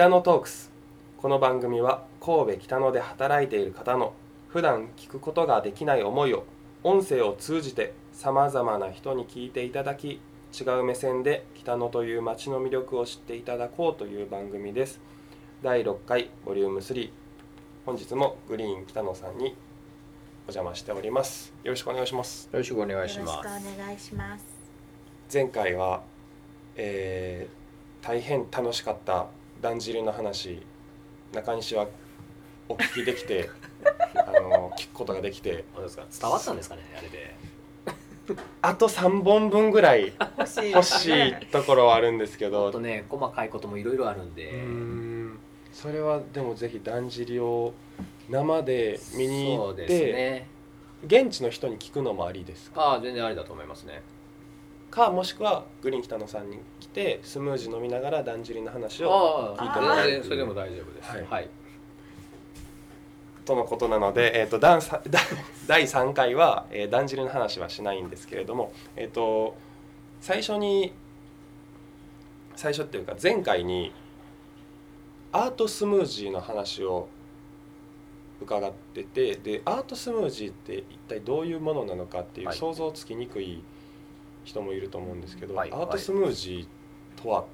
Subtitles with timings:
[0.00, 0.70] 北野トークス。
[1.18, 4.14] この番組は神戸北野で働いている方の
[4.48, 6.46] 普段聞くことができない思いを
[6.82, 10.22] 音声を通じてさまざまな人に聞いていただき
[10.58, 15.02] 違う目線で北野という街の魅力を知っていただこうという番組です。
[15.62, 17.10] 第6回ボリューム3
[17.84, 19.54] 本日もグリーン北野さんに
[20.48, 21.52] お邪魔しております。
[21.62, 22.48] よろしくお願いします。
[22.50, 23.66] よろしくお願いしよろしくます。
[23.68, 24.46] お願いします。
[25.30, 26.00] 前回は、
[26.76, 27.60] えー
[28.02, 29.26] 大変楽しかった
[29.60, 30.62] だんじりの話
[31.32, 31.86] 中西は
[32.68, 33.50] お聞きできて
[34.14, 37.34] あの聞くことができてどうですか伝わったんですかねあれで。
[38.62, 44.52] あと3本分ぐらい欲しい欲しいところはあるんですけもどっとね細かいこともいろいろあるんうで。
[44.52, 45.38] ーん
[45.72, 47.72] それはでもぜひだんじりを
[48.28, 50.46] 生で見に行っそうですて、ね。
[51.06, 52.80] 現地の人に聞くのもありですか？
[52.82, 54.02] ああ全然ありだと思いますね。
[54.90, 61.10] かもしくはグリーン北野さんに来てスムージー飲みながらだんじりの話をあ聞いてもらえる全然それでも大丈夫です。
[61.10, 61.48] はいはい。
[63.44, 65.00] とのことなので、えー、と第三
[65.66, 69.56] 第3回は、えーだんじりの話はしないんですけれども、えー、と
[70.20, 70.92] 最初に
[72.54, 73.92] 最初っていうか前回に
[75.32, 77.08] アートスムージーの話を
[78.42, 83.62] 伺っててでアートスムージーって一体どういうものなのかっていうはい想像つきにくい
[84.44, 87.44] 人もいると思うんですけど、はいアートスムージーとは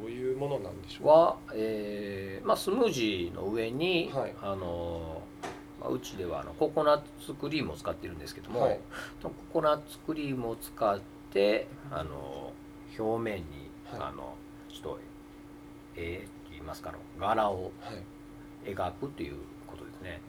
[0.00, 1.06] どういうものなんでしょう？
[1.06, 4.34] か、は、えーまあ、スムージーの上に、はい。
[4.40, 5.22] あの
[5.80, 8.80] まあうちではあのココナッツクリームを使ってるんですけども、はい。
[9.22, 11.00] ココナッツクリームを使っ
[11.32, 12.52] てあの
[12.98, 13.42] 表面に、
[13.90, 14.00] はい。
[14.00, 14.34] あの
[14.72, 15.00] ちょっと
[15.96, 18.70] 絵と言いますかの柄をはい。
[18.70, 19.34] 描くという
[19.66, 20.20] ことですね。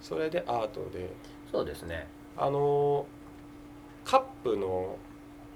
[0.00, 1.10] それでアートで？
[1.50, 2.08] そうですね。
[2.36, 3.06] あの
[4.08, 4.96] カップの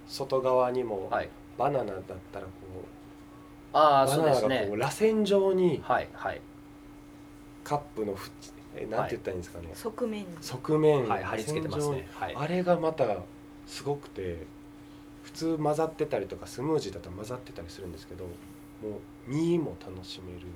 [0.06, 1.28] 外側にもはい。
[1.56, 2.50] バナナだったらこ
[3.72, 4.76] ああ、うバナナがこう。
[4.76, 6.40] 螺旋状にはいはい
[7.64, 8.30] カップのふ
[8.76, 10.26] えなんて言ったらいいんですかね、側面に。
[10.40, 12.06] 側面はい貼り付けてますね。
[12.12, 12.40] はい状。
[12.40, 13.06] あれがまた
[13.66, 14.46] すごくて
[15.22, 18.30] 普通混ざってたりとかスムージーだと混ざってたりするんですけども
[19.28, 20.50] う実も楽しめるっていう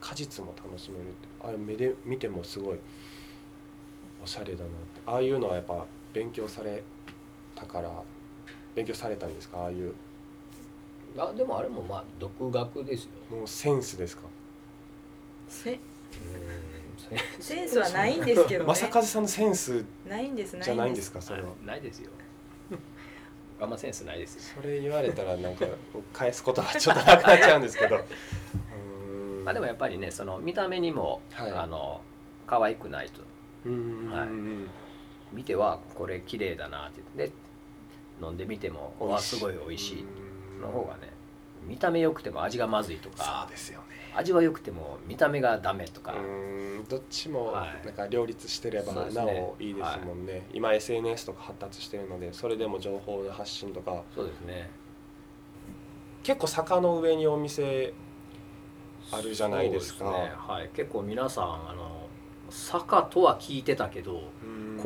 [0.00, 2.78] 果実も楽しめるってあれ目で見てもすごい
[4.22, 6.82] おしゃれだなってああいうのはやっぱ勉強された
[7.64, 7.90] から
[8.74, 9.60] 勉強されたんですか？
[9.60, 9.94] ああいう。
[11.18, 13.10] あでもあれもまあ独学ですよ。
[13.38, 14.24] もうセンスですか？
[15.48, 15.78] せうん
[17.40, 18.74] センスはないんですけどね。
[18.74, 21.22] 正和さんのセンスないんですじゃないんですか？
[21.22, 21.48] それは。
[21.64, 22.10] ないですよ。
[23.58, 24.60] あんまセンスないですよ。
[24.60, 25.64] それ言われたらなんか
[26.12, 27.96] 返すことがちょっとなくなっちゃうんですけど。
[29.44, 31.52] まあでもやっぱりねその見た目にも、はい。
[31.52, 32.02] あの
[32.46, 33.22] 可愛くないと。
[33.64, 34.10] うーん。
[34.10, 34.28] はい
[35.32, 40.04] 見てはこれ綺麗だなって言ってで飲んでみてもうわすごい美味しい
[40.60, 41.12] の方がね
[41.66, 43.86] 見た目良くても味がまずいとそかうですよね。
[44.14, 46.14] 味は良くても見た目がダメとか、
[46.88, 47.86] どっちもはい。
[47.86, 50.46] なんか両立してればなおいいですもんね。
[50.54, 54.02] 今 SNS とか発達してるのでそれでも情報の発信とか。
[54.14, 54.70] そうですね。
[56.22, 57.92] 結構坂の上にお店
[59.12, 60.04] あるじゃないですか。
[60.04, 60.32] そうね。
[60.36, 62.06] はい、結構皆さんあの
[62.48, 64.22] 坂とは聞いてたけど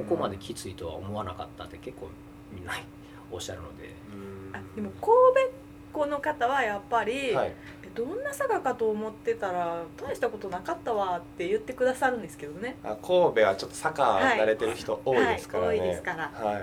[0.03, 2.09] ここまできついとは思わなかったって結構
[2.53, 2.73] みんな
[3.31, 3.85] おっしゃるので。
[3.85, 5.53] うーんあでも神戸っ
[5.93, 7.53] 子の方はやっぱり、はい。
[7.83, 12.77] えどんな坂かと思ってたら大したことなかったわって言ってくださるんですけどね。
[12.83, 16.31] あ神戸はちょっと坂慣れてる人多いですからはい、多いねですから。
[16.33, 16.63] はい。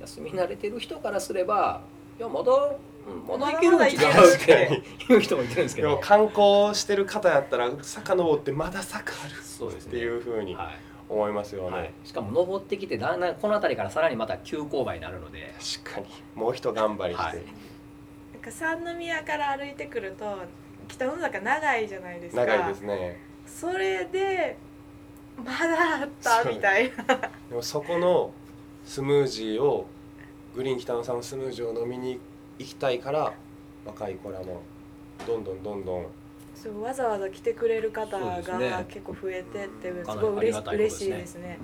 [0.00, 1.80] 休み慣れてる人からすれば
[2.18, 4.82] いやまだうんまだいけるん違うって。
[5.12, 5.98] いう人もいてるんですけど。
[6.02, 15.54] 観光してる方やったら坂登ってまだ坂あるそうですねっていうふうにはい思いますよね、はい、しかも登ってきてだんだんこの辺りからさらにまた急勾配になるので。
[15.82, 16.06] 確かに。
[16.34, 17.36] もう一頑張りして、はい。
[17.36, 20.24] なんか三宮から歩いてくると
[20.88, 22.44] 北の坂長いじゃないですか。
[22.44, 23.20] 長いですね。
[23.46, 24.56] それで
[25.36, 27.04] まだあったみたいな。
[27.48, 28.32] でもそこの
[28.84, 29.86] スムージーを
[30.54, 32.20] グリーン北野さんのスムージーを飲みに
[32.58, 33.32] 行きたいから
[33.84, 34.62] 若い子らも
[35.26, 36.06] どんどんどんどん
[36.54, 38.86] そうわざわざ来てくれる方がね。
[38.88, 40.74] 結構増えてってうんすごい嬉しね。
[40.74, 41.58] 嬉しいですね。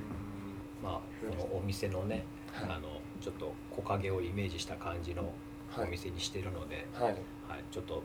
[0.83, 0.93] まあ
[1.39, 2.71] このお店のねはい。
[2.71, 7.17] あのちょっと木陰をイメージした感じのおはい、店にしてるので、はい、はい、
[7.71, 8.01] ちょっとも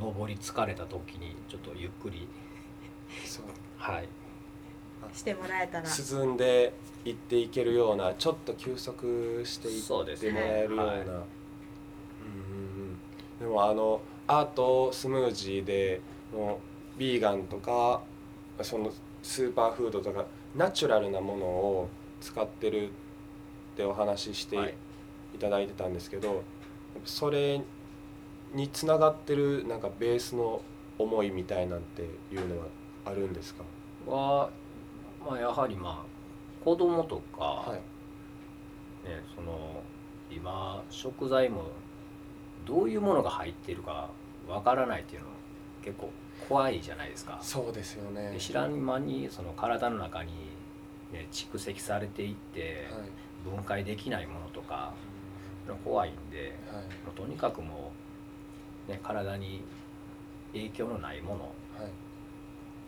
[0.00, 2.28] う登り疲れた時にちょっとゆっくり
[3.24, 3.44] そう。
[3.76, 4.08] はい。
[5.12, 5.88] してもらえたら。
[5.88, 6.72] 涼んで
[7.04, 11.00] 行っていけるようなちょっと休息していってそうですねもらえるような、はい。
[11.00, 12.98] うんうんうん。
[13.40, 16.00] でもあのアートスムージーで
[16.32, 16.60] も
[16.96, 18.02] うビーガンとか
[18.62, 18.92] その
[19.22, 20.24] スーパーフードとか
[20.54, 21.88] ナチュラルなものを
[22.20, 22.90] 使ってるっ
[23.76, 24.74] てお話ししてはい。
[25.32, 26.42] いただいてたんですけど、
[27.04, 27.62] それ
[28.52, 30.60] につながってるなんかベースの
[30.98, 32.66] 思いみたいなんていうのは
[33.04, 33.62] あるんですか？
[34.10, 34.50] は、
[35.24, 39.08] まあ、やはりまあ子供とか、はい。
[39.08, 39.80] ね、その
[40.32, 41.62] 今食材も
[42.66, 44.10] どういうものが入ってるか
[44.48, 45.34] わからないっていうのは
[45.82, 46.10] 結構
[46.48, 47.38] 怖いじゃないですか。
[47.42, 48.32] そうですよね。
[48.32, 50.32] で知らん間にその体の中に、
[51.12, 53.10] ね、蓄積されていってはい。
[53.56, 54.92] 分解できないものとか
[55.82, 57.16] 怖いんではい。
[57.16, 57.92] とにかくも
[58.88, 59.62] う、ね、体に
[60.52, 61.40] 影響のないもの
[61.78, 61.88] は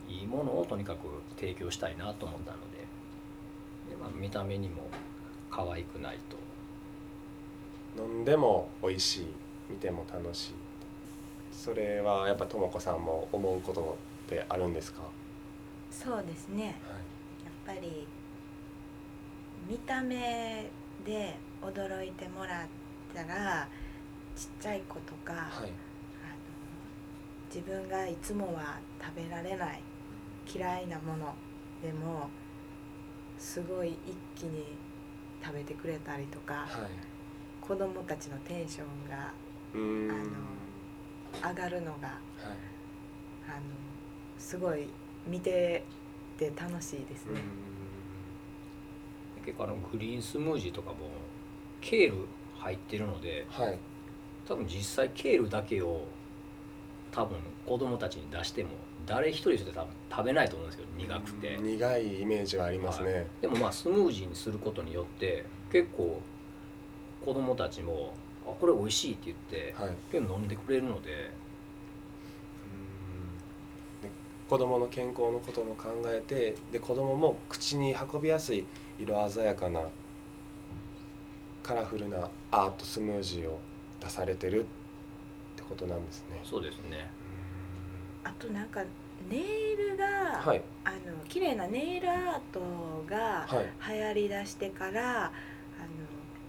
[0.09, 0.13] い。
[0.13, 1.07] いいものをとにかく
[1.39, 2.77] 提供したいなと思ったので
[3.89, 4.89] で、まあ、見た目にも
[5.49, 6.37] 可愛くないと。
[8.03, 9.27] 飲んでも美味しい
[9.69, 10.53] 見ても楽しい
[11.53, 15.01] それはやっぱともこさんも思うことってあるんですか、
[15.89, 16.65] そうですね。
[16.65, 18.07] やっぱり
[19.69, 20.69] 見た目
[21.05, 22.67] で驚いてもらっ
[23.13, 23.67] たら
[24.35, 25.41] ちっちゃい子とか、はい。
[25.51, 25.69] あの
[27.53, 29.81] 自分がいつもは食べられない
[30.53, 31.33] 嫌いなもの
[31.81, 32.29] でも
[33.37, 34.65] すごい一気に
[35.41, 36.67] 食べてくれたりとかはい。
[37.61, 39.31] 子供たちのテンションが
[39.73, 40.23] あの
[41.41, 42.17] 上がるのがはい。
[43.47, 43.61] あの
[44.37, 44.87] すごい
[45.27, 45.83] 見て
[46.37, 47.41] て楽しいですね。
[49.45, 50.95] 結構あのグリーンスムージーとかも
[51.81, 52.27] ケール
[52.57, 53.77] 入ってるのではい。
[54.47, 56.01] 多分実際ケールだけを
[57.11, 58.71] 多分子供たちに出しても
[59.05, 61.57] 誰一人で多分食べないと思うんですけど苦くて。
[61.57, 66.19] 苦いイメージはありますね、でもまあスムージーにすることによって結構
[67.23, 68.13] 子供たちも
[68.45, 70.17] 「あこれ美味しい」って言ってはい。
[70.17, 71.22] 飲んでくれるので
[74.57, 78.65] で子供の健康のことも考えてで子供も口に運びやすい
[78.99, 79.81] 色鮮やかな
[81.63, 83.59] カラフルなアートスムージーを
[83.99, 84.65] 出されてるっ
[85.55, 86.41] てことなんですね。
[86.43, 87.09] そうですね。
[88.23, 88.83] あとなんか
[89.29, 90.05] ネイルが、
[90.41, 90.61] はい。
[90.83, 90.97] あの
[91.29, 92.59] 綺麗なネイルアート
[93.09, 93.93] がはい。
[93.97, 95.31] 流行りだしてから、あ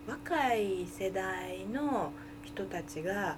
[0.08, 2.12] の若い世代の
[2.42, 3.28] 人たちが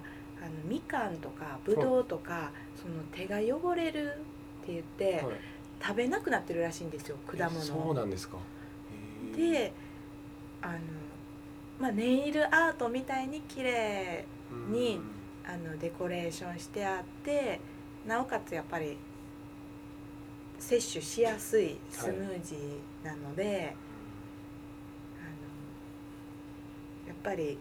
[0.41, 4.13] あのみかんとかぶどうとか、その手が汚れる
[4.73, 5.35] って言って、はい
[5.79, 7.93] 食べなくなってるらしいんですよ果物えそうを。
[7.93, 8.37] なんですか。
[9.35, 9.71] で
[10.59, 10.79] あの、
[11.79, 14.25] まあ、ネイルアートみたいに綺麗
[14.71, 14.99] に
[15.45, 17.59] あのデコレーションしてあって
[18.07, 18.97] なおかつやっぱり
[20.57, 23.75] 摂取しやすいスムージーなので、
[25.21, 25.25] あ
[27.05, 27.59] のやっぱり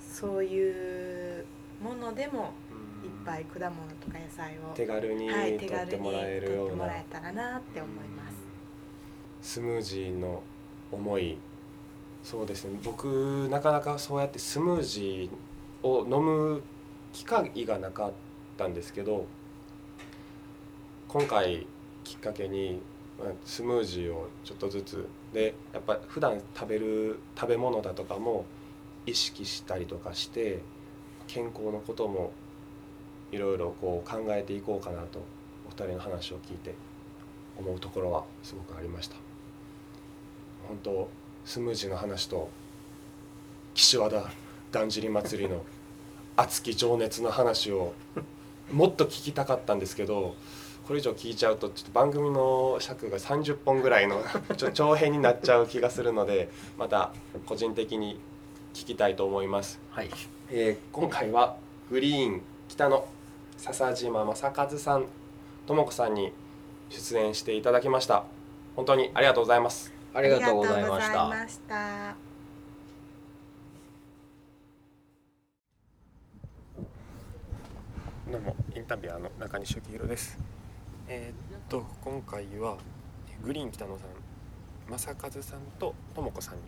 [0.00, 1.44] そういう
[1.82, 2.52] ものでも
[3.06, 6.68] いっぱい果物とか野菜を、手軽にはい、取ってもらえる取ような。
[6.68, 8.36] ってもらえたらなって思います。
[9.42, 10.42] スムージーの
[10.90, 11.38] 思い。
[12.22, 12.78] そうですね。
[12.82, 16.62] 僕なかなかそうやってスムージーを飲む
[17.12, 18.12] 機会がなかっ
[18.58, 19.26] たんですけど
[21.08, 21.66] 今回
[22.02, 22.80] きっかけに
[23.18, 25.08] まあスムージーをちょっとずつ。
[25.32, 28.44] でやっぱ普段食べる食べ物だとかも
[29.04, 30.62] 意識したりとかして
[31.26, 32.32] 健康のことも
[33.36, 35.18] いろいろこう考えていこうかなと
[35.66, 36.74] お二人の話を聞いて
[37.58, 39.16] 思うところはすごくありました
[40.68, 41.08] 本当
[41.44, 42.48] スムージーの話と
[43.74, 44.24] 岸和田
[44.72, 45.62] だんじり祭りの
[46.36, 47.92] 熱き情熱の話を
[48.72, 50.34] もっと聞きたかったんですけど
[50.86, 54.22] これ以上聞いちゃうとちょっと番組の尺が30本ぐらいの
[54.72, 57.12] 長編になっちゃう気がするのでまた
[57.44, 58.18] 個人的に
[58.72, 59.80] 聞きたいと思います。
[59.90, 60.10] はい
[60.50, 61.56] えー今回は
[61.90, 63.06] グリーン北の
[63.58, 65.06] 笹島正和さん
[65.66, 66.32] とも子さんに
[66.90, 68.24] 出演していただきました。
[68.76, 69.92] 本当にありがとうございます。
[70.14, 72.16] ありがとうございました。
[78.30, 80.38] どうもインタビュアーの中西幸宏です。
[81.08, 82.76] えーっと今回は
[83.42, 84.08] グリーン北野さん
[84.90, 86.60] 正和さんととも子さんに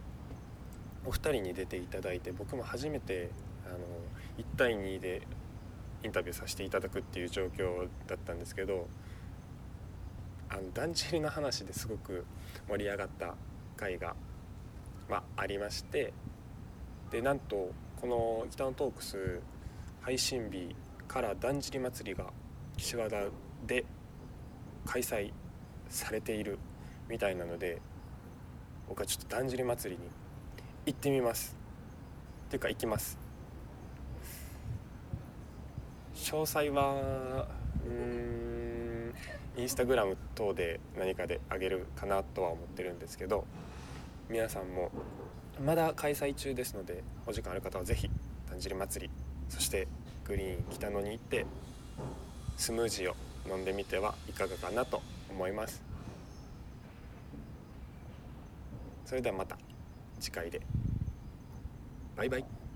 [1.06, 3.30] お二人に出ていただいて僕も初めて
[3.64, 3.76] あの
[4.38, 5.22] 1対2で
[6.02, 8.88] インタビューさせていただくっていう状況だったんですけど
[10.48, 12.24] あのだんじりの話ですごく
[12.68, 13.34] 盛り上がった
[13.76, 14.14] 回が、
[15.08, 16.12] まあ、ありまして
[17.10, 19.40] でなんとこの「北のトークス」
[20.00, 20.74] 配信日
[21.06, 22.32] からだんじり祭りが
[22.76, 23.24] 岸和田
[23.66, 23.84] で
[24.86, 25.32] 開催
[25.88, 26.58] されている
[27.08, 27.82] みたいなので
[28.88, 30.08] 僕はちょっとだんじり祭りに
[30.86, 31.58] 行ってみます。
[32.46, 33.27] っていうか行きます。
[36.28, 37.46] 詳細は
[37.86, 39.14] うん
[39.56, 43.46] インスタグラム等で何かであげるかなとは思ってるんですけど
[44.28, 44.90] 皆さんも
[45.64, 48.10] まだ開催中ですのでお時間ある方はぜひ
[48.50, 49.12] だんじり祭り
[49.48, 49.88] そして
[50.26, 51.46] グリーン北野に行って
[52.58, 53.16] スムージーを
[53.50, 55.82] 飲んでみてはいかがかなと思います。
[59.06, 59.56] それではまた
[60.20, 60.60] 次回で。
[62.16, 62.67] バイバイ。